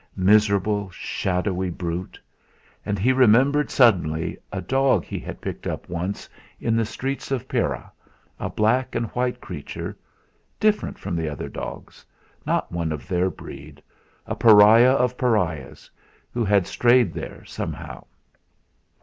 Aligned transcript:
Miserable, 0.15 0.89
shadowy 0.89 1.69
brute! 1.69 2.19
And 2.87 2.97
he 2.97 3.13
remembered 3.13 3.69
suddenly 3.69 4.35
a 4.51 4.59
dog 4.59 5.05
he 5.05 5.19
had 5.19 5.41
picked 5.41 5.67
up 5.67 5.87
once 5.87 6.27
in 6.59 6.75
the 6.75 6.85
streets 6.85 7.29
of 7.29 7.47
Pera, 7.47 7.91
a 8.39 8.49
black 8.49 8.95
and 8.95 9.11
white 9.11 9.39
creature 9.39 9.95
different 10.59 10.97
from 10.97 11.15
the 11.15 11.29
other 11.29 11.49
dogs, 11.49 12.03
not 12.47 12.71
one 12.71 12.91
of 12.91 13.07
their 13.07 13.29
breed, 13.29 13.79
a 14.25 14.33
pariah 14.35 14.93
of 14.95 15.19
pariahs, 15.19 15.91
who 16.33 16.43
had 16.43 16.65
strayed 16.65 17.13
there 17.13 17.45
somehow. 17.45 18.03